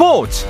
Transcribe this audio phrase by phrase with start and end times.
[0.00, 0.46] 스포츠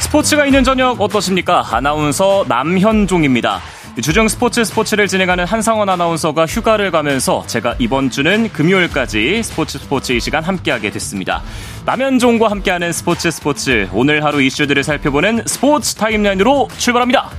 [0.00, 1.64] 스포츠가 있는 저녁 어떠십니까?
[1.70, 3.60] 아나운서 남현종입니다.
[4.02, 10.18] 주중 스포츠 스포츠를 진행하는 한상원 아나운서가 휴가를 가면서 제가 이번 주는 금요일까지 스포츠 스포츠 이
[10.18, 11.44] 시간 함께하게 됐습니다.
[11.84, 17.30] 남현종과 함께하는 스포츠 스포츠 오늘 하루 이슈들을 살펴보는 스포츠 타임라인으로 출발합니다.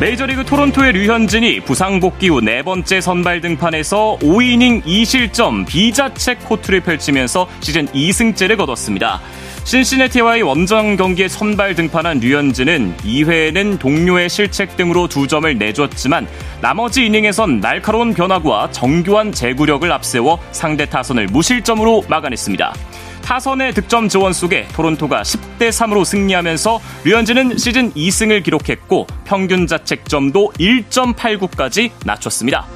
[0.00, 7.48] 메이저리그 토론토의 류현진이 부상 복귀 후 네 번째 선발 등판에서 5이닝 2실점 비자책 코트를 펼치면서
[7.58, 9.20] 시즌 2승째를 거뒀습니다.
[9.64, 16.28] 신시내티와의 원정 경기에 선발 등판한 류현진은 2회에는 동료의 실책 등으로 두 점을 내줬지만
[16.60, 22.72] 나머지 이닝에선 날카로운 변화구와 정교한 제구력을 앞세워 상대 타선을 무실점으로 막아냈습니다.
[23.22, 31.90] 타선의 득점 지원 속에 토론토가 10대 3으로 승리하면서 류현진은 시즌 2승을 기록했고 평균 자책점도 1.89까지
[32.04, 32.66] 낮췄습니다.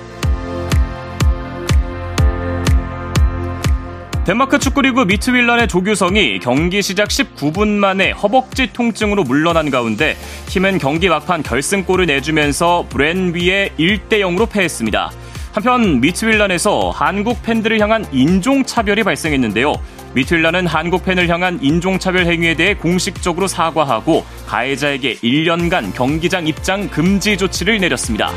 [4.24, 11.42] 덴마크 축구리그 미트윌란의 조규성이 경기 시작 19분 만에 허벅지 통증으로 물러난 가운데 팀은 경기 막판
[11.42, 15.10] 결승골을 내주면서 브랜위에 1대 0으로 패했습니다.
[15.52, 19.74] 한편 미트윌란에서 한국 팬들을 향한 인종차별이 발생했는데요.
[20.14, 27.78] 미트윌란은 한국 팬을 향한 인종차별 행위에 대해 공식적으로 사과하고 가해자에게 1년간 경기장 입장 금지 조치를
[27.78, 28.30] 내렸습니다.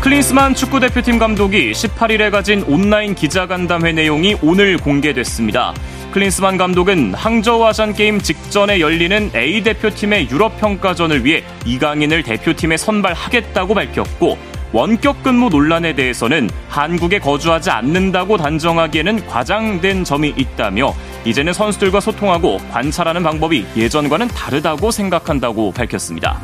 [0.00, 5.74] 클린스만 축구대표팀 감독이 18일에 가진 온라인 기자간담회 내용이 오늘 공개됐습니다.
[6.12, 13.74] 클린스만 감독은 항저우 아시안 게임 직전에 열리는 A 대표팀의 유럽 평가전을 위해 이강인을 대표팀에 선발하겠다고
[13.74, 14.38] 밝혔고
[14.72, 20.94] 원격 근무 논란에 대해서는 한국에 거주하지 않는다고 단정하기에는 과장된 점이 있다며
[21.24, 26.40] 이제는 선수들과 소통하고 관찰하는 방법이 예전과는 다르다고 생각한다고 밝혔습니다.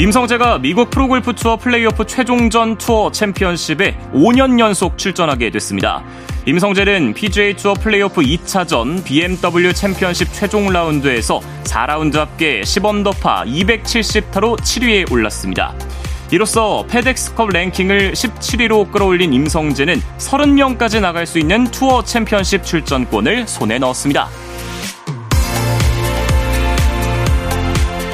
[0.00, 6.02] 임성재가 미국 프로골프 투어 플레이오프 최종전 투어 챔피언십에 5년 연속 출전하게 됐습니다.
[6.46, 15.74] 임성재는 PGA 투어 플레이오프 2차전 BMW 챔피언십 최종 라운드에서 4라운드 합계 10언더파 270타로 7위에 올랐습니다.
[16.30, 24.28] 이로써 페덱스컵 랭킹을 17위로 끌어올린 임성재는 30명까지 나갈 수 있는 투어 챔피언십 출전권을 손에 넣었습니다.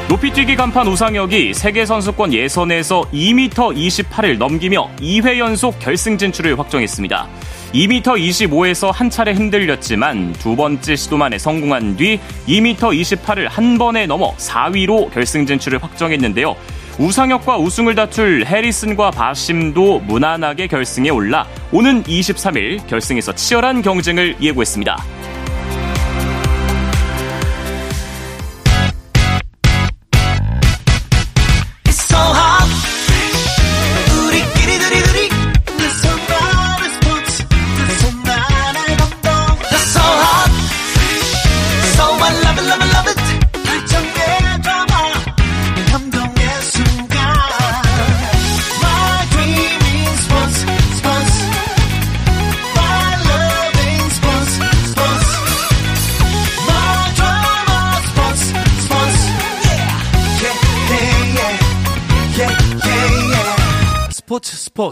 [0.09, 7.29] 높이뛰기 간판 우상혁이 세계선수권 예선에서 2m 28을 넘기며 2회 연속 결승 진출을 확정했습니다.
[7.73, 14.35] 2m 25에서 한 차례 흔들렸지만 두 번째 시도만에 성공한 뒤 2m 28을 한 번에 넘어
[14.37, 16.57] 4위로 결승 진출을 확정했는데요.
[16.99, 24.97] 우상혁과 우승을 다툴 해리슨과 바심도 무난하게 결승에 올라 오는 23일 결승에서 치열한 경쟁을 예고했습니다.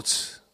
[0.03, 0.44] 스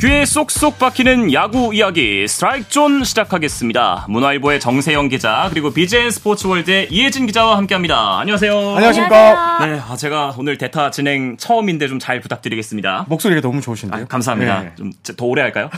[0.00, 4.06] 귀에 쏙쏙 박히는 야구 이야기 스트라이크 존 시작하겠습니다.
[4.08, 8.18] 문화일보의 정세영 기자 그리고 BJN 스포츠월드의 이혜진 기자와 함께합니다.
[8.20, 8.56] 안녕하세요.
[8.76, 9.66] 안녕하십니까.
[9.66, 13.04] 네, 아, 제가 오늘 대타 진행 처음인데 좀 잘 부탁드리겠습니다.
[13.10, 14.04] 목소리가 너무 좋으신데요.
[14.04, 14.62] 아, 감사합니다.
[14.62, 14.72] 네.
[15.04, 15.68] 좀더 오래 할까요?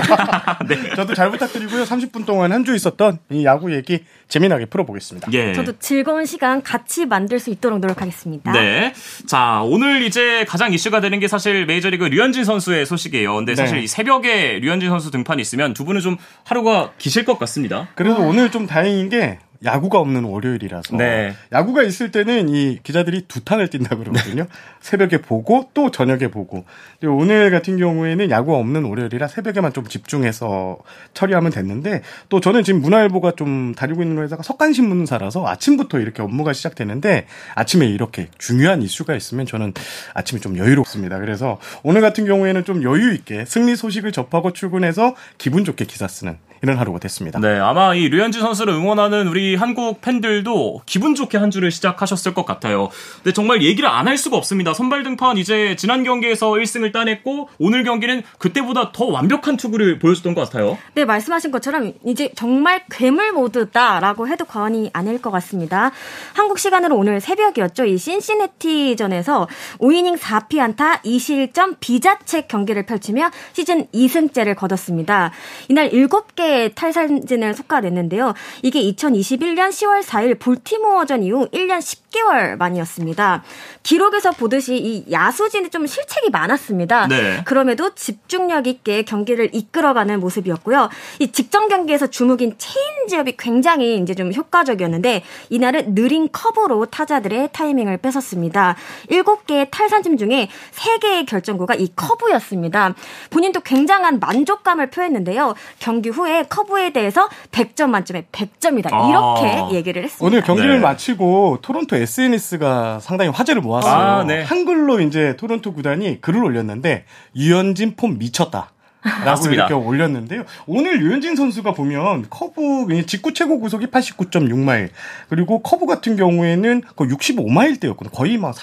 [0.66, 0.94] 네.
[0.96, 1.84] 저도 잘 부탁드리고요.
[1.84, 5.30] 30분 동안 한 주 있었던 이 야구 얘기 재미나게 풀어보겠습니다.
[5.32, 5.52] 예.
[5.54, 8.50] 저도 즐거운 시간 같이 만들 수 있도록 노력하겠습니다.
[8.52, 8.94] 네.
[9.26, 13.34] 자, 오늘 이제 가장 이슈가 되는 게 사실 메이저리그 류현진 선수의 소식이에요.
[13.36, 13.84] 근데 사실 네.
[13.84, 17.88] 이 새벽에 류현진 선수 등판이 있으면 두 분은 좀 하루가 기실 것 같습니다.
[17.94, 21.34] 그래도 오늘 좀 다행인 게 야구가 없는 월요일이라서 네.
[21.52, 24.46] 야구가 있을 때는 이 기자들이 두 탕을 뛴다 그러거든요.
[24.80, 26.64] 새벽에 보고 또 저녁에 보고.
[27.02, 30.78] 오늘 같은 경우에는 야구가 없는 월요일이라 새벽에만 좀 집중해서
[31.14, 37.26] 처리하면 됐는데 또 저는 지금 문화일보가 좀 다니고 있는 회사가 석간신문사라서 아침부터 이렇게 업무가 시작되는데
[37.54, 39.74] 아침에 이렇게 중요한 이슈가 있으면 저는
[40.14, 41.18] 아침에 좀 여유롭습니다.
[41.18, 46.38] 그래서 오늘 같은 경우에는 좀 여유 있게 승리 소식을 접하고 출근해서 기분 좋게 기사 쓰는
[46.62, 47.38] 이런 하루가 됐습니다.
[47.38, 52.44] 네, 아마 이 류현진 선수를 응원하는 우리 한국 팬들도 기분 좋게 한 주를 시작하셨을 것
[52.44, 52.88] 같아요.
[53.22, 54.72] 근데 정말 얘기를 안 할 수가 없습니다.
[54.72, 60.44] 선발 등판 이제 지난 경기에서 1승을 따냈고 오늘 경기는 그때보다 더 완벽한 투구를 보여줬던 것
[60.48, 60.78] 같아요.
[60.94, 65.90] 네, 말씀하신 것처럼 이제 정말 괴물 모드다라고 해도 과언이 아닐 것 같습니다.
[66.32, 67.84] 한국 시간으로 오늘 새벽이었죠.
[67.84, 69.46] 이 신시내티전에서
[69.78, 75.32] 5이닝 4피안타 2실점 비자책 경기를 펼치며 시즌 2승째를 거뒀습니다.
[75.68, 78.32] 이날 7개 의 탈삼진을 속아냈는데요.
[78.62, 83.42] 이게 2021년 10월 4일 볼티모어전 이후 1년 10개월 만이었습니다.
[83.82, 87.06] 기록에서 보듯이 이 야수진이 좀 실책이 많았습니다.
[87.08, 87.42] 네.
[87.44, 90.88] 그럼에도 집중력 있게 경기를 이끌어가는 모습이었고요.
[91.18, 98.76] 이 직전 경기에서 주목인 체인지업이 굉장히 이제 좀 효과적이었는데 이날은 느린 커브로 타자들의 타이밍을 뺏었습니다.
[99.10, 102.94] 7개의 탈삼진 중에 3개의 결정구가 이 커브였습니다.
[103.30, 105.54] 본인도 굉장한 만족감을 표했는데요.
[105.78, 108.86] 경기 후에 커브에 대해서 100점 만점에 100점이다.
[109.08, 109.70] 이렇게 아.
[109.72, 110.24] 얘기를 했습니다.
[110.26, 110.80] 오늘 경기를 네.
[110.80, 113.92] 마치고 토론토 SNS가 상당히 화제를 모았어요.
[113.92, 114.42] 아, 네.
[114.42, 117.04] 한글로 이제 토론토 구단이 글을 올렸는데
[117.36, 118.72] 류현진 폼 미쳤다.
[119.02, 119.66] 라고 맞습니다.
[119.66, 120.42] 이렇게 올렸는데요.
[120.66, 124.90] 오늘 류현진 선수가 보면 커브 직구 최고 구속이 89.6마일
[125.28, 128.10] 그리고 커브 같은 경우에는 거의 65마일 대였거든요.
[128.12, 128.54] 거의 막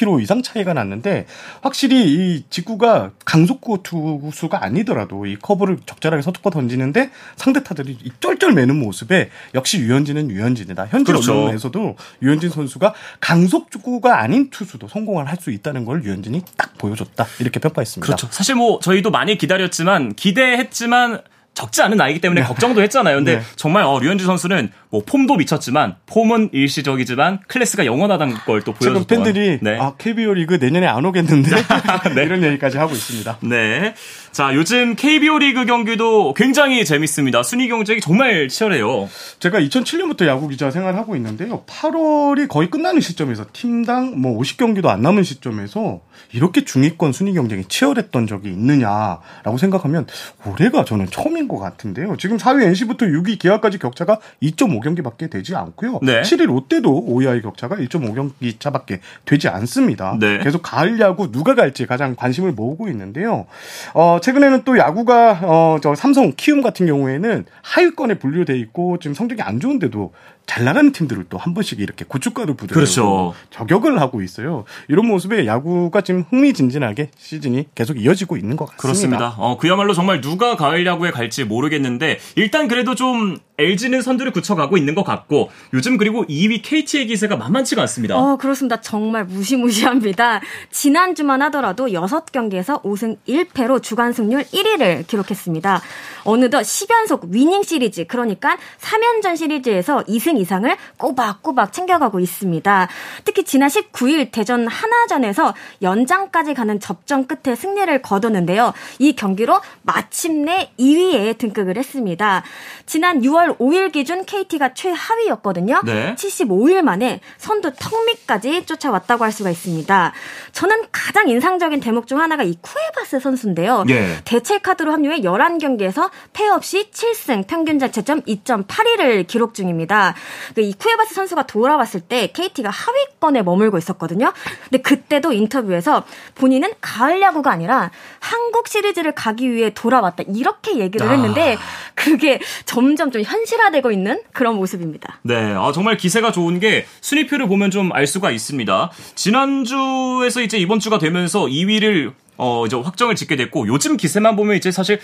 [0.00, 1.26] 30km 이상 차이가 났는데
[1.60, 8.52] 확실히 이 직구가 강속구 투수가 아니더라도 이 커브를 적절하게 섞어 던지는데 상대 타들이 이 쩔쩔
[8.52, 10.86] 매는 모습에 역시 유현진은 유현진이다.
[10.90, 11.32] 현재 그렇죠.
[11.32, 17.26] 언론에서도 유현진 선수가 강속 축구가 아닌 투수도 성공을 할 수 있다는 걸 유현진이 딱 보여줬다.
[17.38, 18.04] 이렇게 평가했습니다.
[18.04, 18.28] 그렇죠.
[18.30, 23.16] 사실 뭐 저희도 많이 기다렸지만 기대했지만 적지 않은 나이기 때문에 걱정도 했잖아요.
[23.16, 23.42] 근데 네.
[23.56, 29.06] 정말 어, 류현진 선수는 뭐 폼도 미쳤지만 폼은 일시적이지만 클래스가 영원하다는 걸 또 보여줬던.
[29.06, 29.78] 팬들이 네.
[29.78, 31.50] 아 KBO 리그 내년에 안 오겠는데
[32.24, 33.38] 이런 얘기까지 하고 있습니다.
[33.42, 33.94] 네.
[34.32, 37.42] 자, 요즘 KBO 리그 경기도 굉장히 재밌습니다.
[37.42, 39.08] 순위 경쟁이 정말 치열해요.
[39.40, 41.64] 제가 2007년부터 야구 기자 생활하고 있는데요.
[41.66, 46.00] 8월이 거의 끝나는 시점에서 팀당 뭐 50경기도 안 남은 시점에서
[46.32, 50.06] 이렇게 중위권 순위 경쟁이 치열했던 적이 있느냐라고 생각하면
[50.46, 52.16] 올해가 저는 처음인 것 같은데요.
[52.16, 56.00] 지금 4위 NC부터 6위 기아까지 격차가 2.5경기밖에 되지 않고요.
[56.02, 56.22] 네.
[56.22, 60.16] 7위 롯데도 5위와의 격차가 1.5경기 차밖에 되지 않습니다.
[60.18, 60.38] 네.
[60.38, 63.46] 계속 가을 야구 누가 갈지 가장 관심을 모으고 있는데요.
[63.94, 69.42] 어, 최근에는 또 야구가 어, 저 삼성 키움 같은 경우에는 하위권에 분류돼 있고 지금 성적이
[69.42, 70.12] 안 좋은데도
[70.50, 73.34] 잘 나가는 팀들을 또 한 번씩 이렇게 고춧가루 부대로 그렇죠.
[73.50, 74.64] 저격을 하고 있어요.
[74.88, 78.82] 이런 모습에 야구가 지금 흥미진진하게 시즌이 계속 이어지고 있는 것 같습니다.
[78.82, 79.34] 그렇습니다.
[79.38, 84.94] 어, 그야말로 정말 누가 가을 야구에 갈지 모르겠는데 일단 그래도 좀 LG는 선두를 굳혀가고 있는
[84.94, 88.16] 것 같고 요즘 그리고 2위 KT의 기세가 만만치가 않습니다.
[88.16, 88.80] 어, 그렇습니다.
[88.80, 90.40] 정말 무시무시합니다.
[90.70, 95.80] 지난주만 하더라도 6경기에서 5승 1패로 주간 승률 1위를 기록했습니다.
[96.24, 102.88] 어느덧 10연속 위닝 시리즈, 그러니까 3연전 시리즈에서 2승 이상을 꼬박꼬박 챙겨가고 있습니다.
[103.24, 108.72] 특히 지난 19일 대전 하나전에서 연장까지 가는 접전 끝에 승리를 거뒀는데요.
[108.98, 112.42] 이 경기로 마침내 2위에 등극을 했습니다.
[112.86, 115.82] 지난 6월 5일 기준 KT가 최하위였거든요.
[115.84, 116.14] 네.
[116.16, 120.12] 75일 만에 선두 턱 밑까지 쫓아왔다고 할 수가 있습니다.
[120.52, 123.84] 저는 가장 인상적인 대목 중 하나가 이 쿠에바스 선수인데요.
[123.88, 124.18] 예.
[124.24, 130.14] 대체 카드로 합류해 11경기에서 패 없이 7승, 평균 자체점 2.82를 기록 중입니다.
[130.54, 134.32] 그이 쿠에바스 선수가 돌아왔을 때 KT가 하위권에 머물고 있었거든요.
[134.64, 136.04] 근데 그때도 인터뷰에서
[136.36, 140.24] 본인은 가을 야구가 아니라 한국 시리즈를 가기 위해 돌아왔다.
[140.34, 141.10] 이렇게 얘기를 아.
[141.12, 141.58] 했는데
[141.94, 145.18] 그게 점점 좀 현실화되고 있는 그런 모습입니다.
[145.22, 148.90] 네, 아, 정말 기세가 좋은 게 순위표를 보면 좀 알 수가 있습니다.
[149.14, 154.70] 지난주에서 이제 이번 주가 되면서 2위를 어, 이제 확정을 짓게 됐고 요즘 기세만 보면 이제
[154.70, 154.98] 사실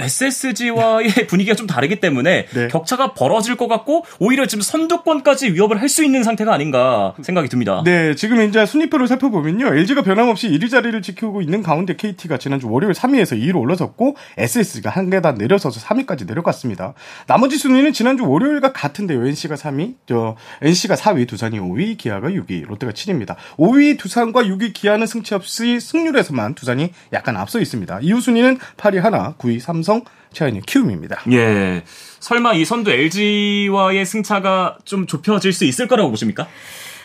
[0.00, 2.68] SSG와의 분위기가 좀 다르기 때문에 네.
[2.68, 7.82] 격차가 벌어질 것 같고 오히려 지금 선두권까지 위협을 할 수 있는 상태가 아닌가 생각이 듭니다.
[7.84, 9.66] 네, 지금 이제 순위표를 살펴보면요.
[9.74, 15.10] LG가 변함없이 1위 자리를 지키고 있는 가운데 KT가 지난주 월요일 3위에서 2위로 올라섰고 SS가 한
[15.10, 16.94] 계단 내려서서 3위까지 내려갔습니다.
[17.26, 19.26] 나머지 순위는 지난주 월요일과 같은데요.
[19.26, 23.34] NC가 3위, 저 NC가 4위, 두산이 5위, 기아가 6위, 롯데가 7위입니다.
[23.58, 27.98] 5위 두산과 6위 기아는 승치 없이 승률에서만 두산이 약간 앞서 있습니다.
[28.02, 31.22] 이후 순위는 8위 하나, 9위 삼성, chanson 최하위 키움입니다.
[31.32, 31.82] 예.
[32.20, 36.46] 설마 이 선두 LG와의 승차가 좀 좁혀질 수 있을 거라고 보십니까?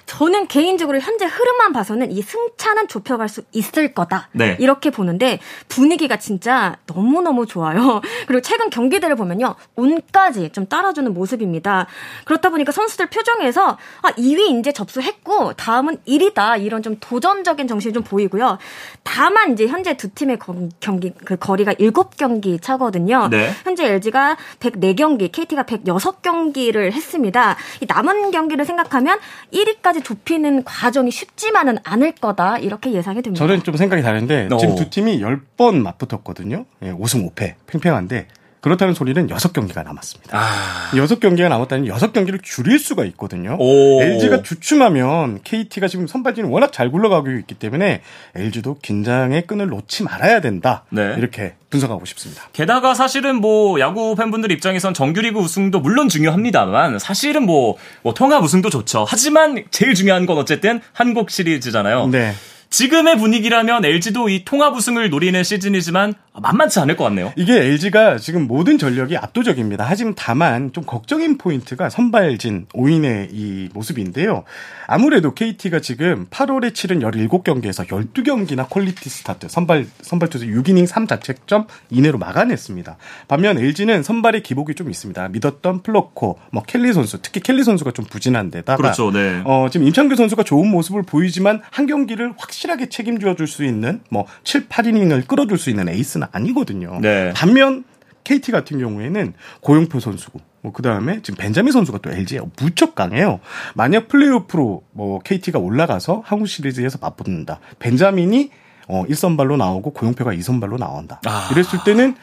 [0.06, 4.30] 저는 개인적으로 현재 흐름만 봐서는 이 승차는 좁혀갈 수 있을 거다.
[4.32, 4.56] 네.
[4.60, 8.02] 이렇게 보는데 분위기가 진짜 너무너무 좋아요.
[8.28, 9.56] 그리고 최근 경기들을 보면요.
[9.76, 11.88] 운까지 좀 따라주는 모습입니다.
[12.26, 16.62] 그렇다 보니까 선수들 표정에서 아, 2위 이제 접수했고 다음은 1위다.
[16.64, 18.58] 이런 좀 도전적인 정신이 좀 보이고요.
[19.04, 20.40] 다만 이제 현재 두 팀의
[20.80, 23.15] 경기 그 거리가 7경기 차거든요.
[23.30, 23.52] 네.
[23.64, 27.56] 현재 LG가 104경기, KT가 106경기를 했습니다.
[27.82, 29.20] 이 남은 경기를 생각하면
[29.54, 32.58] 1위까지 좁히는 과정이 쉽지만은 않을 거다.
[32.58, 33.46] 이렇게 예상이 됩니다.
[33.46, 34.58] 저는 좀 생각이 다른데 오.
[34.58, 36.66] 지금 두 팀이 10번 맞붙었거든요.
[36.84, 37.56] 예, 5승 5패.
[37.68, 38.28] 팽팽한데
[38.66, 40.36] 그렇다는 소리는 6경기가 남았습니다.
[40.36, 40.90] 아.
[40.94, 43.58] 6경기가 남았다는 6경기를 줄일 수가 있거든요.
[43.60, 44.02] 오.
[44.02, 48.02] LG가 주춤하면 KT가 지금 선발진이 워낙 잘 굴러가고 있기 때문에
[48.34, 50.84] LG도 긴장의 끈을 놓지 말아야 된다.
[50.90, 51.14] 네.
[51.16, 52.42] 이렇게 분석하고 싶습니다.
[52.54, 58.72] 게다가 사실은 뭐 야구 팬분들 입장에선 정규리그 우승도 물론 중요합니다만 사실은 뭐, 뭐 통합 우승도
[58.72, 59.06] 좋죠.
[59.08, 62.08] 하지만 제일 중요한 건 어쨌든 한국 시리즈잖아요.
[62.08, 62.34] 네.
[62.70, 67.32] 지금의 분위기라면 LG도 이 통합 우승을 노리는 시즌이지만 만만치 않을 것 같네요.
[67.38, 69.86] 이게 LG가 지금 모든 전력이 압도적입니다.
[69.88, 74.44] 하지만 다만 좀 걱정인 포인트가 선발진 5인의 이 모습인데요.
[74.88, 82.18] 아무래도 KT가 지금 8월에 치른 17경기에서 12경기나 퀄리티 스타트, 선발, 선발 투수 6이닝 3자책점 이내로
[82.18, 82.98] 막아냈습니다.
[83.28, 85.30] 반면 LG는 선발의 기복이 좀 있습니다.
[85.30, 89.42] 믿었던 플럿코, 뭐 켈리 선수, 특히 켈리 선수가 좀 부진한 데다가 그렇죠, 네.
[89.46, 94.26] 어, 지금 임찬규 선수가 좋은 모습을 보이지만 한 경기를 확실하게 책임져 줄 수 있는 뭐
[94.44, 97.00] 7, 8이닝을 끌어줄 수 있는 에이스는 아니거든요.
[97.02, 97.32] 네.
[97.36, 97.84] 반면
[98.24, 103.40] KT 같은 경우에는 고영표 선수고 뭐 그다음에 지금 벤자민 선수가 또 LG에 무척 강해요.
[103.76, 107.60] 만약 플레이오프로 뭐 KT가 올라가서 한국 시리즈에서 맞붙는다.
[107.78, 108.50] 벤자민이
[108.88, 111.22] 어 1선발로 나오고 고용표가 2선발로 나온다.
[111.26, 111.50] 아.
[111.52, 112.16] 이랬을 때는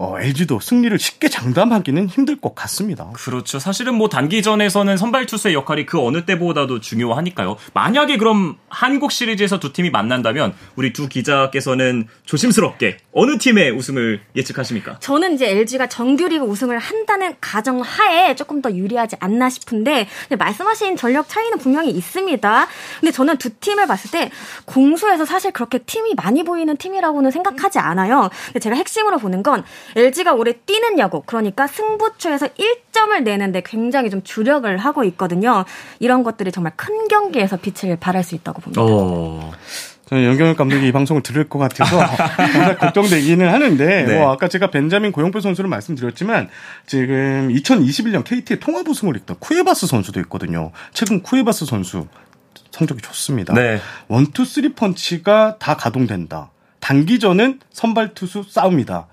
[0.00, 3.10] 어, LG도 승리를 쉽게 장담하기는 힘들 것 같습니다.
[3.14, 3.58] 그렇죠.
[3.58, 7.56] 사실은 뭐 단기전에서는 선발 투수의 역할이 그 어느 때보다도 중요하니까요.
[7.74, 15.00] 만약에 그럼 한국 시리즈에서 두 팀이 만난다면 우리 두 기자께서는 조심스럽게 어느 팀의 우승을 예측하십니까?
[15.00, 20.06] 저는 이제 LG가 정규리그 우승을 한다는 가정 하에 조금 더 유리하지 않나 싶은데
[20.38, 22.68] 말씀하신 전력 차이는 분명히 있습니다.
[23.00, 24.30] 근데 저는 두 팀을 봤을 때
[24.64, 28.30] 공수에서 사실 그렇게 팀이 많이 보이는 팀이라고는 생각하지 않아요.
[28.46, 29.64] 근데 제가 핵심으로 보는 건
[29.96, 35.64] LG가 올해 뛰는 야구, 그러니까 승부처에서 1점을 내는데 굉장히 좀 주력을 하고 있거든요.
[35.98, 38.82] 이런 것들이 정말 큰 경기에서 빛을 발할 수 있다고 봅니다.
[38.84, 39.52] 어.
[40.08, 41.98] 저는 연경엽 감독이 이 방송을 들을 것 같아서
[42.52, 44.18] 정말 걱정되기는 하는데 네.
[44.18, 46.48] 뭐 아까 제가 벤자민 고영표 선수를 말씀드렸지만
[46.86, 50.72] 지금 2021년 KT의 통합 우승을 이끌던 쿠에바스 선수도 있거든요.
[50.94, 52.06] 최근 쿠에바스 선수
[52.70, 53.52] 성적이 좋습니다.
[53.52, 53.80] 네.
[54.08, 56.50] one two three 펀치가 다 가동된다.
[56.88, 59.08] 단기전은 선발 투수 싸움이다.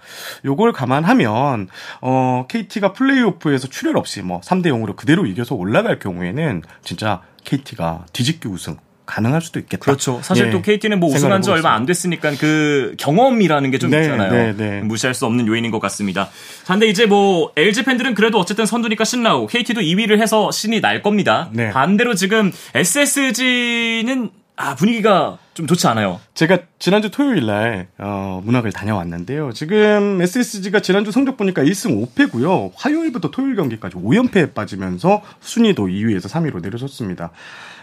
[0.45, 1.67] 요걸 감안하면
[1.99, 8.47] 어 KT가 플레이오프에서 출혈 없이 뭐 3대 0으로 그대로 이겨서 올라갈 경우에는 진짜 KT가 뒤집기
[8.47, 9.83] 우승 가능할 수도 있겠다.
[9.83, 10.21] 그렇죠.
[10.23, 10.51] 사실 예.
[10.51, 14.31] 또 KT는 뭐 우승한 지 얼마 안 됐으니까 그 경험이라는 게좀 네, 있잖아요.
[14.31, 14.81] 네, 네.
[14.81, 16.29] 무시할 수 없는 요인인 것 같습니다.
[16.65, 21.49] 근데 이제 뭐 LG 팬들은 그래도 어쨌든 선두니까 신나고 KT도 2위를 해서 신이 날 겁니다.
[21.51, 21.71] 네.
[21.71, 26.19] 반대로 지금 SSG는 아, 분위기가 좀 좋지 않아요.
[26.33, 29.51] 제가 지난주 토요일 날, 어, 문학을 다녀왔는데요.
[29.53, 32.71] 지금 SSG가 지난주 성적 보니까 1승 5패고요.
[32.75, 37.31] 화요일부터 토요일 경기까지 5연패에 빠지면서 순위도 2위에서 3위로 내려섰습니다.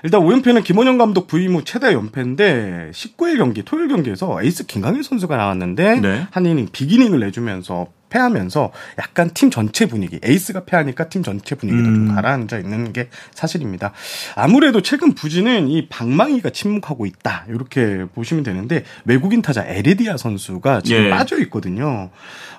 [0.03, 5.37] 일단 5연패는 김원영 감독 부임 후 최대 연패인데 19일 경기, 토요일 경기에서 에이스 김강일 선수가
[5.37, 6.27] 나왔는데 네.
[6.31, 11.95] 한 이닝 비기닝을 내주면서 패하면서 약간 팀 전체 분위기, 에이스가 패하니까 팀 전체 분위기도 음.
[11.95, 13.93] 좀 가라앉아 있는 게 사실입니다.
[14.37, 17.47] 아무래도 최근 부진은 이 방망이가 침묵하고 있다.
[17.49, 21.11] 이렇게 보시면 되는데 외국인 타자 에레디아 선수가 지금 예.
[21.11, 22.11] 빠져 있거든요.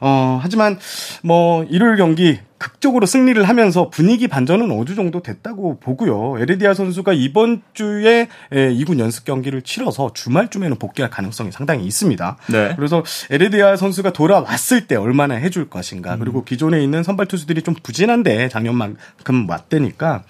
[0.02, 0.80] 어, 하지만
[1.22, 6.40] 뭐 일요일 경기 극적으로 승리를 하면서 분위기 반전은 어느 정도 됐다고 보고요.
[6.40, 12.38] 에레디아 선수가 이번 주에 2군 연습 경기를 치러서 주말쯤에는 복귀할 가능성이 상당히 있습니다.
[12.48, 12.74] 네.
[12.78, 16.14] 그래서 에레디아 선수가 돌아왔을 때 얼마나 해줄 것인가.
[16.14, 16.20] 음.
[16.20, 20.24] 그리고 기존에 있는 선발 투수들이 좀 부진한데 작년만큼 왔대니까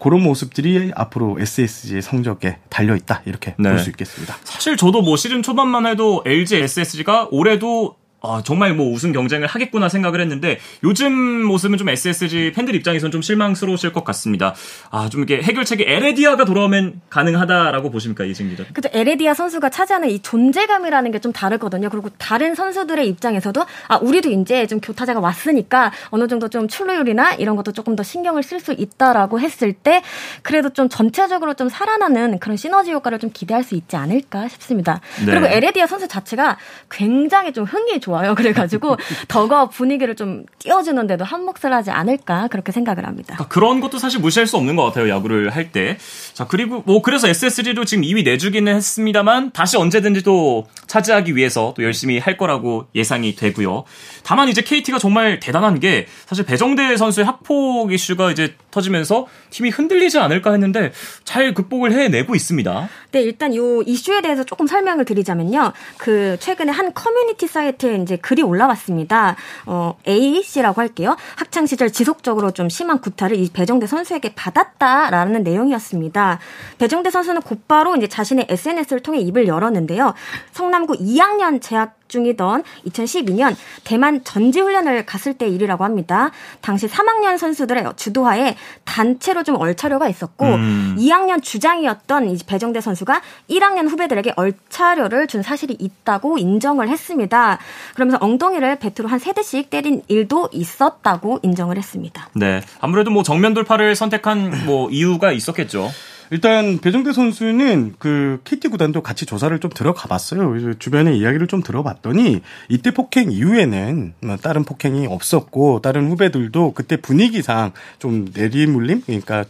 [0.00, 3.70] 그런 모습들이 앞으로 SSG의 성적에 달려 있다 이렇게 네.
[3.70, 4.36] 볼수 있겠습니다.
[4.42, 7.94] 사실 저도 뭐 시즌 초반만 해도 LG SSG가 올해도
[8.26, 11.12] 아, 정말 뭐 우승 경쟁을 하겠구나 생각을 했는데 요즘
[11.44, 14.54] 모습은 좀 SSG 팬들 입장에선 좀 실망스러우실 것 같습니다.
[14.90, 18.64] 아, 좀 이렇게 해결책이 에레디아가 돌아오면 가능하다라고 보십니까, 이진 기자?
[18.72, 18.88] 그죠.
[18.92, 21.88] 에레디아 선수가 차지하는 이 존재감이라는 게 좀 다르거든요.
[21.90, 27.56] 그리고 다른 선수들의 입장에서도 아, 우리도 이제 좀 교타자가 왔으니까 어느 정도 좀 출루율이나 이런
[27.56, 30.02] 것도 조금 더 신경을 쓸 수 있다라고 했을 때
[30.42, 35.00] 그래도 좀 전체적으로 좀 살아나는 그런 시너지 효과를 좀 기대할 수 있지 않을까 싶습니다.
[35.24, 35.32] 네.
[35.32, 36.58] 그리고 에레디아 선수 자체가
[36.90, 38.34] 굉장히 좀 흥이 좋아 좋아요.
[38.36, 38.96] 그래가지고
[39.28, 43.34] 더가 분위기를 좀 띄워주는데도 한 몫을 하지 않을까 그렇게 생각을 합니다.
[43.34, 45.08] 그러니까 그런 것도 사실 무시할 수 없는 것 같아요.
[45.08, 45.98] 야구를 할 때.
[46.32, 51.82] 자 그리고 뭐 그래서 SSG도 지금 2위 내주기는 했습니다만 다시 언제든지 또 차지하기 위해서 또
[51.82, 53.84] 열심히 할 거라고 예상이 되고요.
[54.22, 60.18] 다만 이제 KT가 정말 대단한 게 사실 배정대 선수의 학폭 이슈가 이제 터지면서 팀이 흔들리지
[60.18, 60.92] 않을까 했는데
[61.24, 62.88] 잘 극복을 해내고 있습니다.
[63.12, 65.72] 네, 일단 이 이슈에 대해서 조금 설명을 드리자면요.
[65.96, 69.36] 그 최근에 한 커뮤니티 사이트에 이제 글이 올라왔습니다.
[69.66, 71.16] 어, A 씨라고 할게요.
[71.34, 76.38] 학창 시절 지속적으로 좀 심한 구타를 이 배정대 선수에게 받았다라는 내용이었습니다.
[76.78, 80.14] 배정대 선수는 곧바로 이제 자신의 SNS를 통해 입을 열었는데요.
[80.52, 86.30] 성남구 2학년 재학 중이던 2012년 대만 전지훈련을 갔을 때 일이라고 합니다.
[86.60, 90.96] 당시 3학년 선수들의 주도하에 단체로 좀 얼차려가 있었고 음.
[90.98, 93.20] 2학년 주장이었던 이 배정대 선수가
[93.50, 97.58] 1학년 후배들에게 얼차려를 준 사실이 있다고 인정을 했습니다.
[97.94, 102.28] 그러면서 엉덩이를 배트로 한 세대씩 때린 일도 있었다고 인정을 했습니다.
[102.34, 102.62] 네.
[102.80, 105.90] 아무래도 뭐 정면 돌파를 선택한 뭐 이유가 있었겠죠.
[106.30, 110.78] 일단 배정대 선수는 그 KT 구단도 같이 조사를 좀 들어가 봤어요.
[110.78, 117.72] 주변의 이야기를 좀 들어봤더니 이때 폭행 이후에는 뭐 다른 폭행이 없었고 다른 후배들도 그때 분위기상
[117.98, 119.44] 좀 내리물림 그러니까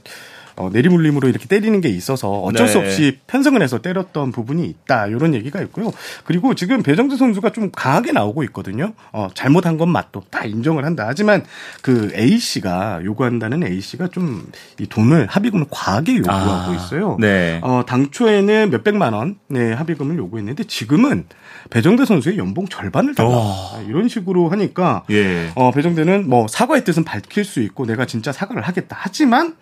[0.56, 2.72] 어, 내리물림으로 이렇게 때리는 게 있어서 어쩔 네.
[2.72, 5.06] 수 없이 편성을 해서 때렸던 부분이 있다.
[5.06, 5.92] 이런 얘기가 있고요.
[6.24, 8.92] 그리고 지금 배정재 선수가 좀 강하게 나오고 있거든요.
[9.12, 11.04] 어, 잘못한 건 맞도 다 인정을 한다.
[11.06, 11.44] 하지만
[11.82, 14.46] 그 A 씨가 요구한다는 A 씨가 좀
[14.78, 17.16] 이 돈을 합의금을 과하게 요구하고 아, 있어요.
[17.20, 17.60] 네.
[17.62, 21.24] 어, 당초에는 몇 백만 원 네, 합의금을 요구했는데 지금은
[21.70, 23.84] 배정대 선수의 연봉 절반을 달라 어.
[23.88, 25.50] 이런 식으로 하니까 예.
[25.54, 28.96] 어, 배정대는 뭐 사과의 뜻은 밝힐 수 있고 내가 진짜 사과를 하겠다.
[28.98, 29.54] 하지만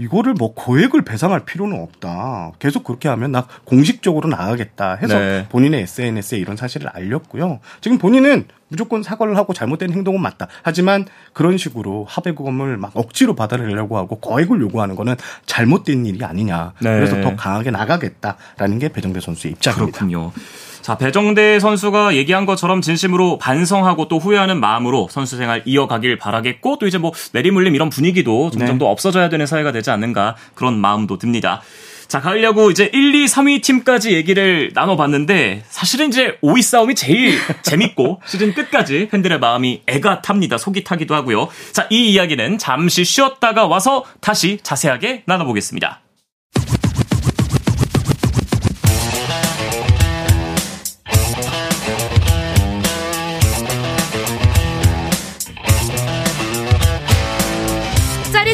[0.00, 2.52] 이거를 뭐 고액을 배상할 필요는 없다.
[2.58, 5.46] 계속 그렇게 하면 나 공식적으로 나가겠다 해서 네.
[5.50, 7.60] 본인의 SNS에 이런 사실을 알렸고요.
[7.82, 10.48] 지금 본인은 무조건 사과를 하고 잘못된 행동은 맞다.
[10.62, 11.04] 하지만
[11.34, 16.72] 그런 식으로 합의금을 막 억지로 받아내려고 하고 거액을 요구하는 거는 잘못된 일이 아니냐.
[16.80, 16.94] 네.
[16.94, 19.98] 그래서 더 강하게 나가겠다라는 게 배정대 선수의 입장입니다.
[19.98, 20.32] 그렇군요.
[20.82, 26.86] 자, 배정대 선수가 얘기한 것처럼 진심으로 반성하고 또 후회하는 마음으로 선수 생활 이어가길 바라겠고 또
[26.86, 28.78] 이제 뭐 내리물림 이런 분위기도 점점 네.
[28.78, 31.62] 더 없어져야 되는 사회가 되지 않는가 그런 마음도 듭니다.
[32.08, 37.38] 자, 가을 야구 이제 1, 2, 3위 팀까지 얘기를 나눠봤는데 사실은 이제 5위 싸움이 제일
[37.62, 40.58] 재밌고 시즌 끝까지 팬들의 마음이 애가 탑니다.
[40.58, 41.48] 속이 타기도 하고요.
[41.70, 46.00] 자, 이 이야기는 잠시 쉬었다가 와서 다시 자세하게 나눠보겠습니다.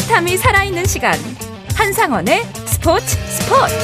[0.07, 1.15] 짜릿함이 살아있는 시간
[1.75, 3.75] 한상원의 스포츠 스포츠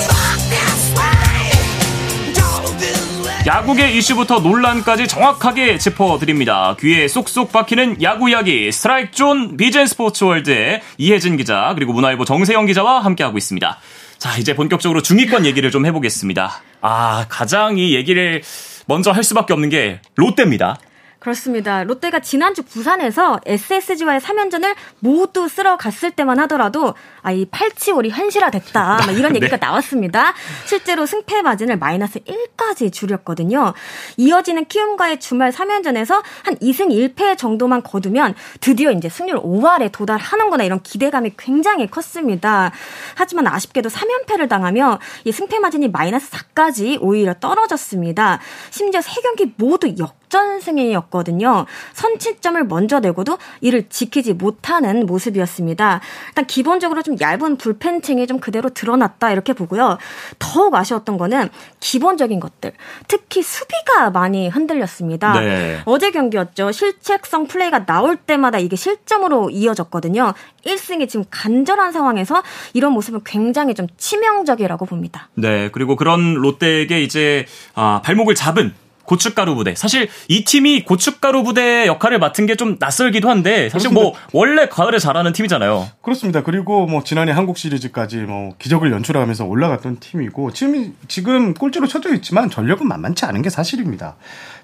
[3.47, 6.77] 야구계 이슈부터 논란까지 정확하게 짚어드립니다.
[6.79, 12.67] 귀에 쏙쏙 박히는 야구 이야기 스트라이크 존 비젠 스포츠 월드의 이혜진 기자 그리고 문화일보 정세영
[12.67, 13.79] 기자와 함께하고 있습니다.
[14.19, 16.63] 자 이제 본격적으로 중위권 얘기를 좀 해보겠습니다.
[16.83, 18.43] 아 가장 이 얘기를
[18.87, 20.79] 먼저 할 수밖에 없는 게 롯데입니다.
[21.23, 21.85] 그렇습니다.
[21.85, 28.99] 롯데가 지난주 부산에서 SSG와의 3연전을 모두 쓸어 갔을 때만 하더라도 아, 이 팔치올이 현실화됐다.
[29.15, 29.37] 이런 네.
[29.37, 29.65] 얘기가 네.
[29.65, 30.35] 나왔습니다.
[30.65, 33.73] 실제로 승패 마진을 마이너스 1까지 줄였거든요.
[34.17, 40.83] 이어지는 키움과의 주말 3연전에서 한 2승 1패 정도만 거두면 드디어 이제 승률 5할에 도달하는구나 이런
[40.83, 42.73] 기대감이 굉장히 컸습니다.
[43.15, 48.41] 하지만 아쉽게도 3연패를 당하며 이 승패 마진이 마이너스 4까지 오히려 떨어졌습니다.
[48.71, 50.17] 심지어 3경기 모두 역
[50.63, 51.67] 역전승이었거든요.
[51.93, 56.01] 선취점을 먼저 내고도 이를 지키지 못하는 모습이었습니다.
[56.29, 59.99] 일단 기본적으로 좀 얇은 불펜층이 좀 그대로 드러났다 이렇게 보고요.
[60.39, 61.49] 더욱 아쉬웠던 거는
[61.81, 62.73] 기본적인 것들,
[63.09, 65.39] 특히 수비가 많이 흔들렸습니다.
[65.41, 65.81] 네.
[65.85, 66.73] 어제 경기였죠.
[66.73, 70.35] 실책성 플레이가 나올 때마다 이게 실점으로 이어졌거든요.
[70.65, 75.29] 1승이 지금 간절한 상황에서 이런 모습은 굉장히 좀 치명적이라고 봅니다.
[75.35, 79.75] 네, 그리고 그런 롯데에게 이제 아, 발목을 잡은 고춧가루 부대.
[79.75, 84.29] 사실 이 팀이 고춧가루 부대 역할을 맡은 게 좀 낯설기도 한데 사실 뭐 그렇습니다.
[84.33, 85.89] 뭐 원래 가을에 잘하는 팀이잖아요.
[86.03, 86.43] 그렇습니다.
[86.43, 92.51] 그리고 뭐 지난해 한국 시리즈까지 뭐 기적을 연출하면서 올라갔던 팀이고 지금 지금 꼴찌로 쳐져 있지만
[92.51, 94.17] 전력은 만만치 않은 게 사실입니다.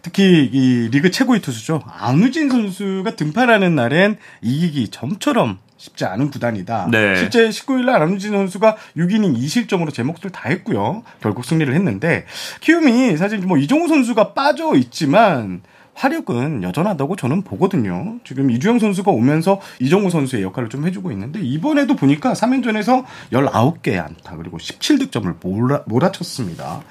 [0.02, 1.82] 특히 이 리그 최고의 투수죠.
[1.98, 6.88] 안우진 선수가 등판하는 날엔 이기기 점처럼 쉽지 않은 구단이다.
[6.90, 7.16] 네.
[7.16, 11.02] 실제 19일 날 안우진 선수가 6이닝 2실점으로 제 몫을 다 했고요.
[11.22, 12.26] 결국 승리를 했는데
[12.60, 15.62] 키움이 사실 뭐 이종우 선수가 빠져 있지만
[15.98, 18.18] 화력은 여전하다고 저는 보거든요.
[18.24, 24.36] 지금 이주영 선수가 오면서 이정우 선수의 역할을 좀 해주고 있는데 이번에도 보니까 3연전에서 19개 안타
[24.36, 26.82] 그리고 17득점을 몰아, 몰아쳤습니다.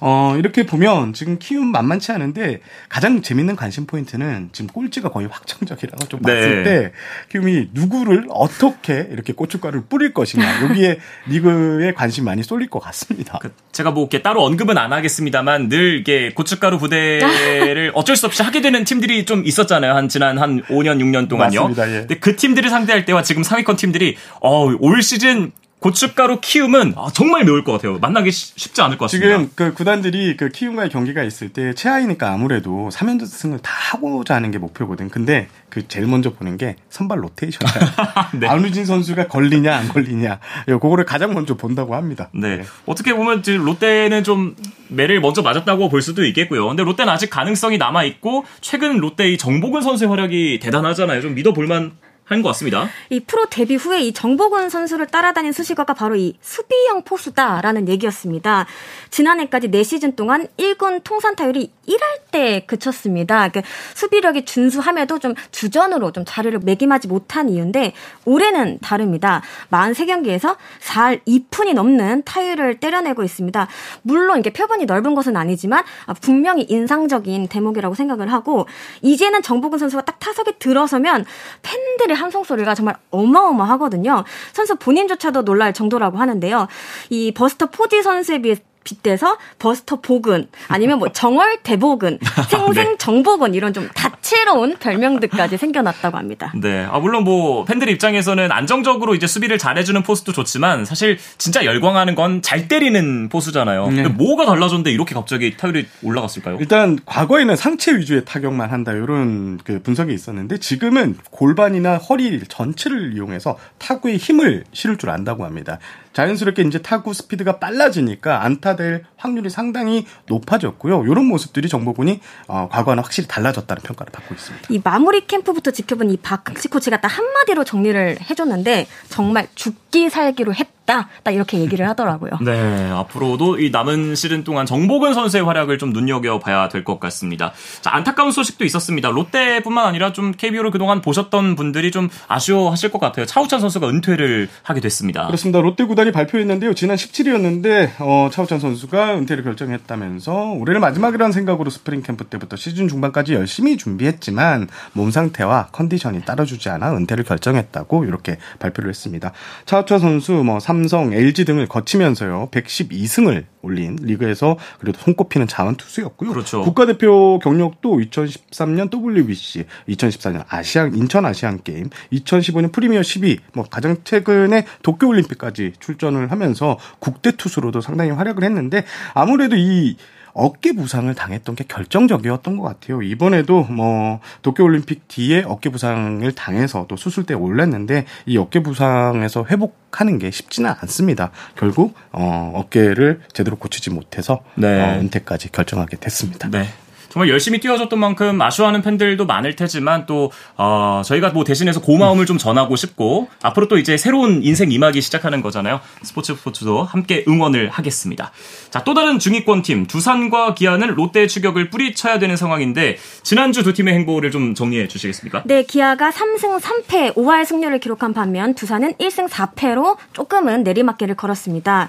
[0.00, 6.08] 어, 이렇게 보면 지금 키움 만만치 않은데 가장 재밌는 관심 포인트는 지금 꼴찌가 거의 확정적이라고
[6.08, 6.64] 좀 봤을 네.
[6.64, 6.92] 때
[7.30, 13.38] 키움이 누구를 어떻게 이렇게 고춧가루를 뿌릴 것인가 여기에 리그에 관심 많이 쏠릴 것 같습니다.
[13.40, 18.42] 그 제가 뭐 이렇게 따로 언급은 안 하겠습니다만 늘 이게 고춧가루 부대를 어쩔 수 없이
[18.42, 19.94] 하게 되는 팀들이 좀 있었잖아요.
[19.94, 21.60] 한 지난 한 5년 6년 동안요.
[21.60, 21.98] 맞습니다, 예.
[22.00, 27.44] 근데 그 팀들을 상대할 때와 지금 상위권 팀들이 어, 올 시즌 고춧가루 키움은 아, 정말
[27.44, 27.98] 매울 것 같아요.
[27.98, 29.28] 만나기 쉬- 쉽지 않을 것 같습니다.
[29.38, 34.58] 지금 그 구단들이 그 키움과의 경기가 있을 때 최하이니까 아무래도 3연승을 다 하고자 하는 게
[34.58, 35.08] 목표거든.
[35.08, 38.30] 근데 그 제일 먼저 보는 게 선발 로테이션이야.
[38.40, 38.48] 네.
[38.48, 40.40] 안우진 선수가 걸리냐 안 걸리냐.
[40.66, 42.28] 예, 그거를 가장 먼저 본다고 합니다.
[42.34, 42.64] 네.
[42.86, 44.56] 어떻게 보면 지금 롯데는 좀
[44.88, 46.66] 매를 먼저 맞았다고 볼 수도 있겠고요.
[46.66, 51.20] 근데 롯데는 아직 가능성이 남아 있고 최근 롯데의 정보근 선수의 활약이 대단하잖아요.
[51.20, 51.92] 좀 믿어볼만
[52.28, 52.88] 한 것 같습니다.
[53.10, 58.66] 이 프로 데뷔 후에 이 정복은 선수를 따라다닌 수식어가 바로 이 수비형 포수다라는 얘기였습니다.
[59.10, 63.48] 지난해까지 4시즌 동안 1군 통산 타율이 1할 때 그쳤습니다.
[63.48, 63.62] 그
[63.94, 67.94] 수비력이 준수함에도 좀 주전으로 좀 자리를 매김하지 못한 이유인데
[68.26, 69.42] 올해는 다릅니다.
[69.70, 73.66] 43경기에서 4할 2푼이 넘는 타율을 때려내고 있습니다.
[74.02, 78.66] 물론 이게 표본이 넓은 것은 아니지만 아, 분명히 인상적인 대목이라고 생각을 하고
[79.00, 81.24] 이제는 정복은 선수가 딱 타석에 들어서면
[81.62, 84.24] 팬들의 함성 소리가 정말 어마어마하거든요.
[84.52, 86.68] 선수 본인조차도 놀랄 정도라고 하는데요.
[87.10, 93.72] 이 버스터 포지 선수에 비해 빗대서 버스터 복은 아니면 뭐 정월 대복은 생생 정복은 이런
[93.72, 96.52] 좀 다채로운 별명들까지 생겨났다고 합니다.
[96.56, 96.84] 네.
[96.90, 102.38] 아, 물론 뭐, 팬들 입장에서는 안정적으로 이제 수비를 잘해주는 포수도 좋지만, 사실 진짜 열광하는 건
[102.48, 103.84] 잘 때리는 포수잖아요.
[103.84, 106.56] 근데 뭐가 달라졌는데 이렇게 갑자기 타율이 올라갔을까요?
[106.60, 113.58] 일단 과거에는 상체 위주의 타격만 한다 이런 그 분석이 있었는데 지금은 골반이나 허리 전체를 이용해서
[113.78, 115.78] 타구에 힘을 실을 줄 안다고 합니다.
[116.12, 121.04] 자연스럽게 이제 타구 스피드가 빨라지니까 안타될 확률이 상당히 높아졌고요.
[121.04, 124.68] 이런 모습들이 정보군이 어, 과거와는 확실히 달라졌다는 평가를 받고 있습니다.
[124.70, 130.77] 이 마무리 캠프부터 지켜본 이 박흥식 코치가 딱 한마디로 정리를 해줬는데 정말 죽기 살기로 했다.
[131.22, 132.32] 딱 이렇게 얘기를 하더라고요.
[132.42, 137.52] 네, 앞으로도 이 남은 시즌 동안 정보근 선수의 활약을 좀 눈여겨봐야 될 것 같습니다.
[137.82, 139.10] 자, 안타까운 소식도 있었습니다.
[139.10, 143.26] 롯데뿐만 아니라 좀 KBO를 그동안 보셨던 분들이 좀 아쉬워하실 것 같아요.
[143.26, 145.26] 차우찬 선수가 은퇴를 하게 됐습니다.
[145.26, 145.60] 그렇습니다.
[145.60, 146.72] 롯데 구단이 발표했는데요.
[146.74, 153.34] 지난 17일이었는데 어, 차우찬 선수가 은퇴를 결정했다면서 올해를 마지막이라는 생각으로 스프링 캠프 때부터 시즌 중반까지
[153.34, 159.32] 열심히 준비했지만 몸 상태와 컨디션이 따라주지 않아 은퇴를 결정했다고 이렇게 발표를 했습니다.
[159.66, 162.50] 차우찬 선수 뭐 삼성, LG 등을 거치면서요.
[162.52, 166.30] 112승을 올린 리그에서 그래도 손꼽히는 자원 투수였고요.
[166.30, 166.62] 그렇죠.
[166.62, 174.66] 국가대표 경력도 2013년 WBC, 2014년 아시안 인천 아시안 게임, 2015년 프리미어 12, 뭐 가장 최근에
[174.82, 179.96] 도쿄 올림픽까지 출전을 하면서 국대 투수로도 상당히 활약을 했는데 아무래도 이
[180.38, 183.02] 어깨 부상을 당했던 게 결정적이었던 것 같아요.
[183.02, 190.30] 이번에도 뭐 도쿄올림픽 뒤에 어깨 부상을 당해서 또 수술대에 올랐는데 이 어깨 부상에서 회복하는 게
[190.30, 191.32] 쉽지는 않습니다.
[191.56, 194.80] 결국 어, 어깨를 제대로 고치지 못해서 네.
[194.80, 196.48] 어, 은퇴까지 결정하게 됐습니다.
[196.50, 196.68] 네.
[197.08, 202.38] 정말 열심히 뛰어줬던 만큼 아쉬워하는 팬들도 많을 테지만 또 어, 저희가 뭐 대신해서 고마움을 좀
[202.38, 205.80] 전하고 싶고 앞으로 또 이제 새로운 인생 이막이 시작하는 거잖아요.
[206.02, 208.30] 스포츠 스포츠도 함께 응원을 하겠습니다.
[208.70, 213.94] 자, 또 다른 중위권 팀 두산과 기아는 롯데의 추격을 뿌리쳐야 되는 상황인데 지난주 두 팀의
[213.94, 215.42] 행보를 좀 정리해 주시겠습니까?
[215.46, 221.88] 네, 기아가 3승 3패 5할 승률을 기록한 반면 두산은 1승 4패로 조금은 내리막길을 걸었습니다.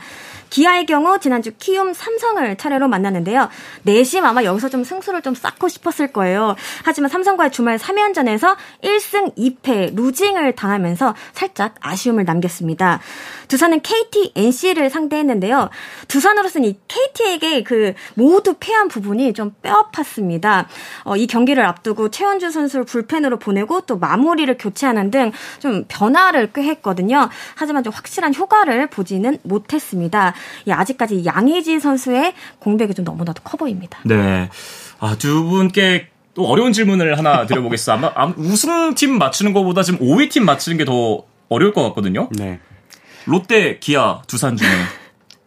[0.49, 3.49] 기아의 경우 지난주 키움 삼성을 차례로 만났는데요.
[3.83, 6.55] 내심 아마 여기서 좀 승수를 좀 쌓고 싶었을 거예요.
[6.83, 12.99] 하지만 삼성과의 주말 3연전에서 1승 2패 루징을 당하면서 살짝 아쉬움을 남겼습니다.
[13.47, 15.69] 두산은 KT, NC를 상대했는데요.
[16.07, 20.65] 두산으로서는 이 KT에게 그 모두 패한 부분이 좀 뼈아팠습니다.
[21.03, 26.63] 어, 이 경기를 앞두고 최원주 선수를 불펜으로 보내고 또 마무리를 교체하는 등 좀 변화를 꽤
[26.63, 27.29] 했거든요.
[27.55, 30.33] 하지만 좀 확실한 효과를 보지는 못했습니다.
[30.65, 33.99] 이 아직까지 양의지 선수의 공백이 좀 너무나도 커 보입니다.
[34.05, 34.49] 네.
[34.99, 37.93] 아, 두 분께 또 어려운 질문을 하나 드려보겠습니다.
[37.93, 42.29] 아마, 아마 우승팀 맞추는 것보다 지금 5위 팀 맞추는 게 더 어려울 것 같거든요.
[42.31, 42.59] 네.
[43.25, 44.67] 롯데, 기아, 두산 중에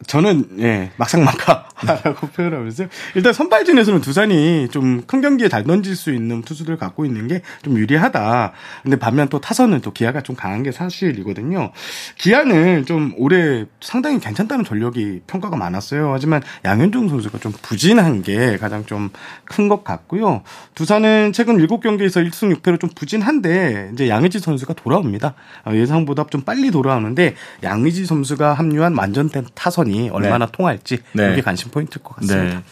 [0.06, 2.84] 저는 예 막상막하라고 표현하면서
[3.14, 7.42] 일단 선발진에서는 두산이 좀 큰 경기에 잘 던질 수 있는 투수들 을 갖고 있는 게
[7.62, 8.52] 좀 유리하다.
[8.82, 11.72] 근데 반면 또 타선은 또 기아가 좀 강한 게 사실이거든요.
[12.18, 16.12] 기아는 좀 올해 상당히 괜찮다는 전력이 평가가 많았어요.
[16.12, 19.10] 하지만 양현종 선수가 좀 부진한 게 가장 좀
[19.48, 20.42] 큰 것 같고요.
[20.74, 25.34] 두산은 최근 7경기에서 1승 6패로 좀 부진한데 이제 양의지 선수가 돌아옵니다.
[25.66, 30.52] 어, 예상보다 좀 빨리 돌아오는데 양의지 선수가 합류한 완전된 타선이 얼마나 네.
[30.52, 31.32] 통할지 네.
[31.32, 32.56] 이게 관심 포인트일 것 같습니다.
[32.56, 32.62] 네.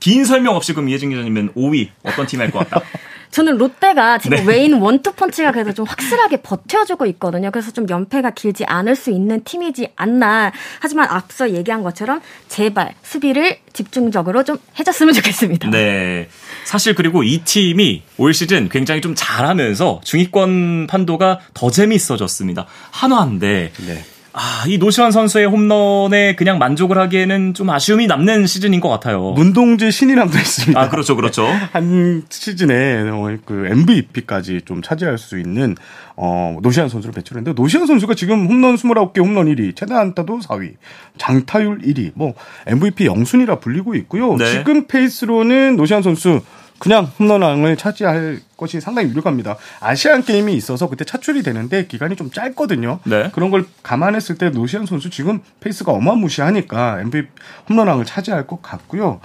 [0.00, 2.84] 긴 설명 없이 그럼 이혜진 기자님은 5위 어떤 팀할것 같다?
[3.30, 4.44] 저는 롯데가 지금 네.
[4.46, 7.50] 외인 원투 펀치가 그래서 좀 확실하게 버텨주고 있거든요.
[7.50, 10.52] 그래서 좀 연패가 길지 않을 수 있는 팀이지 않나.
[10.80, 15.70] 하지만 앞서 얘기한 것처럼 제발 수비를 집중적으로 좀 해줬으면 좋겠습니다.
[15.70, 16.28] 네.
[16.64, 22.66] 사실 그리고 이 팀이 올 시즌 굉장히 좀 잘하면서 중위권 판도가 더 재미있어졌습니다.
[22.90, 24.04] 한화인데 네.
[24.32, 29.32] 아, 이 노시환 선수의 홈런에 그냥 만족을 하기에는 좀 아쉬움이 남는 시즌인 것 같아요.
[29.32, 30.80] 문동재 신이랑도 있습니다.
[30.80, 31.46] 아, 그렇죠, 그렇죠.
[31.72, 35.76] 한 시즌에 어, 그 MVP까지 좀 차지할 수 있는
[36.16, 40.74] 어, 노시환 선수를 배출했는데 노시환 선수가 지금 홈런 29개 홈런 1위, 최다 안타도 4위,
[41.16, 42.34] 장타율 1위, 뭐
[42.66, 44.36] MVP 0순위라 불리고 있고요.
[44.36, 44.46] 네.
[44.46, 46.40] 지금 페이스로는 노시환 선수
[46.78, 49.56] 그냥 홈런왕을 차지할 것이 상당히 유력합니다.
[49.80, 53.00] 아시안 게임이 있어서 그때 차출이 되는데 기간이 좀 짧거든요.
[53.04, 53.30] 네.
[53.32, 57.28] 그런 걸 감안했을 때 노시환 선수 지금 페이스가 어마무시하니까 MVP
[57.68, 59.20] 홈런왕을 차지할 것 같고요.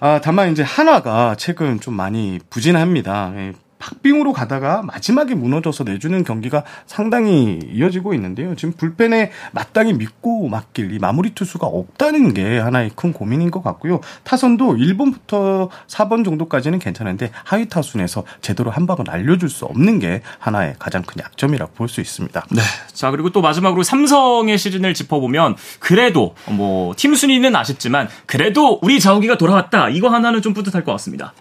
[0.00, 3.32] 아, 다만 이제 한화가 최근 좀 많이 부진합니다.
[3.80, 8.54] 예, 박빙으로 가다가 마지막에 무너져서 내주는 경기가 상당히 이어지고 있는데요.
[8.54, 14.00] 지금 불펜에 마땅히 믿고 맡길 이 마무리 투수가 없다는 게 하나의 큰 고민인 것 같고요.
[14.24, 20.74] 타선도 1번부터 4번 정도까지는 괜찮은데 하위 타순에서 제대로 한 방을 날려줄 수 없는 게 하나의
[20.78, 22.46] 가장 큰 약점이라고 볼 수 있습니다.
[22.52, 22.62] 네.
[22.92, 29.38] 자 그리고 또 마지막으로 삼성의 시즌을 짚어보면 그래도 뭐 팀 순위는 아쉽지만 그래도 우리 자욱이가
[29.38, 31.32] 돌아왔다 이거 하나는 좀 뿌듯할 것 같습니다.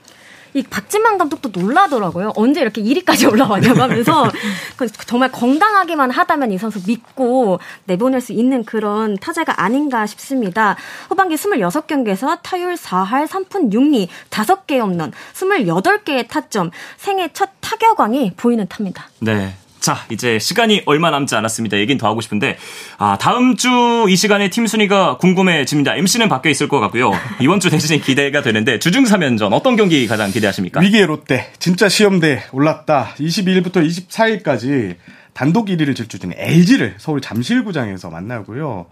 [0.54, 2.34] 이 박진만 감독도 놀라더라고요.
[2.36, 4.30] 언제 이렇게 1위까지 올라왔냐고 하면서
[4.76, 10.76] 그 정말 건강하게만 하다면 이 선수 믿고 내보낼 수 있는 그런 타자가 아닌가 싶습니다.
[11.10, 19.10] 후반기 26경기에서 타율 4할 3푼 6리 5개 없는 28개의 타점, 생애 첫 타격왕이 보이는 탑니다.
[19.20, 19.54] 네.
[19.80, 21.78] 자, 이제 시간이 얼마 남지 않았습니다.
[21.78, 22.58] 얘긴 더 하고 싶은데,
[22.98, 23.70] 아, 다음 주
[24.10, 25.96] 이 시간에 팀 순위가 궁금해집니다.
[25.96, 27.12] MC는 바뀌어 있을 것 같고요.
[27.42, 30.80] 이번 주 대신에 기대가 되는데, 주중 3연전 어떤 경기 가장 기대하십니까?
[30.82, 33.13] 위기의 롯데, 진짜 시험대 올랐다.
[33.20, 34.96] 22일부터 24일까지
[35.39, 38.88] 단독 1위를 질주 중인 LG를 서울 잠실구장에서 만나고요.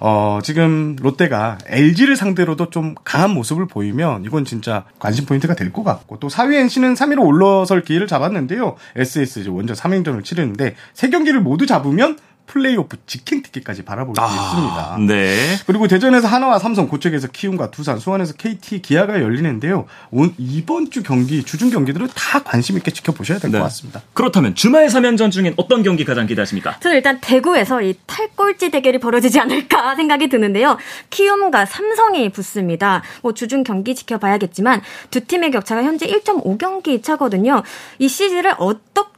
[0.00, 5.84] 어, 지금 롯데가 LG를 상대로도 좀 강한 모습을 보이면 이건 진짜 관심 포인트가 될 것
[5.84, 8.74] 같고 또 4위 NC는 3위로 올라설 기회를 잡았는데요.
[8.96, 14.96] SS 원정 3행전을 치르는데 세 경기를 모두 잡으면 플레이오프 직행 티켓까지 바라볼 수 아, 있습니다.
[15.14, 15.56] 네.
[15.66, 19.86] 그리고 대전에서 하나와 삼성, 고척에서 키움과 두산, 수원에서 KT, 기아가 열리는데요.
[20.10, 23.62] 온 이번 주 경기, 주중 경기들은 다 관심 있게 지켜보셔야 될것 네.
[23.62, 24.02] 같습니다.
[24.12, 26.78] 그렇다면 주말 3연전 중엔 어떤 경기 가장 기대하십니까?
[26.80, 30.76] 저는 일단 대구에서 이 탈꼴찌 대결이 벌어지지 않을까 생각이 드는데요.
[31.10, 33.02] 키움과 삼성이 붙습니다.
[33.22, 37.62] 뭐 주중 경기 지켜봐야겠지만 두 팀의 격차가 현재 1.5경기 차거든요.
[37.98, 38.54] 이 시즌을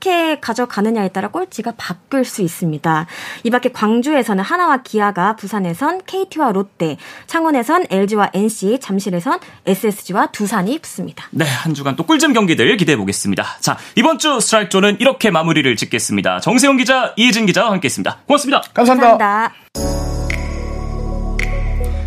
[0.04, 3.06] 어떻게 가져가느냐에 따라 꼴찌가 바뀔 수 있습니다.
[3.42, 11.26] 이 밖에 광주에서는 하나와 기아가 부산에선 KT와 롯데, 창원에선 LG와 NC, 잠실에선 SSG와 두산이 붙습니다.
[11.30, 13.44] 네, 한 주간 또 꿀잼 경기들 기대해 보겠습니다.
[13.60, 16.40] 자, 이번 주 스트라이크 존은 이렇게 마무리를 짓겠습니다.
[16.40, 18.18] 정세용 기자, 이혜진 기자와 함께 했습니다.
[18.26, 18.62] 고맙습니다.
[18.74, 19.16] 감사합니다.
[19.16, 19.54] 감사합니다.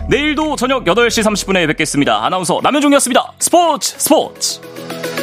[0.08, 2.24] 내일도 저녁 8시 30분에 뵙겠습니다.
[2.24, 3.34] 아나운서 남현종이었습니다.
[3.40, 5.17] 스포츠 스포츠!